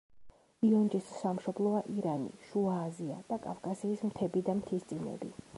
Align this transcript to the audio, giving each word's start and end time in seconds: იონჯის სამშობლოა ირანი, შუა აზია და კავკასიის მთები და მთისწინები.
იონჯის 0.67 1.11
სამშობლოა 1.17 1.83
ირანი, 1.97 2.33
შუა 2.47 2.81
აზია 2.89 3.21
და 3.31 3.41
კავკასიის 3.47 4.05
მთები 4.11 4.47
და 4.49 4.61
მთისწინები. 4.65 5.35